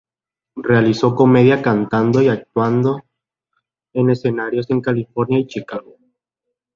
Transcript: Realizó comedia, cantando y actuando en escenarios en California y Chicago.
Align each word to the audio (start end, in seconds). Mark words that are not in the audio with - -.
Realizó 0.55 1.13
comedia, 1.13 1.61
cantando 1.61 2.23
y 2.23 2.27
actuando 2.27 3.03
en 3.93 4.09
escenarios 4.09 4.71
en 4.71 4.81
California 4.81 5.37
y 5.37 5.45
Chicago. 5.45 5.97